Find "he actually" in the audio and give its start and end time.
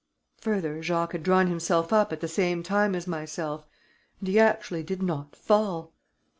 4.29-4.81